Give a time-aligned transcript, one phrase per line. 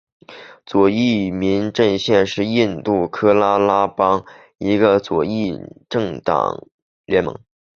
[0.65, 4.25] 左翼民主阵线是印度喀拉拉邦的
[4.57, 6.65] 一个左翼政党
[7.05, 7.39] 联盟。